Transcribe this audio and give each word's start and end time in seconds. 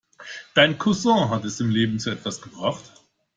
Dein 0.55 0.79
Cousin 0.79 1.29
hat 1.29 1.45
es 1.45 1.59
im 1.59 1.69
Leben 1.69 1.99
zu 1.99 2.17
was 2.25 2.41
gebracht. 2.41 2.91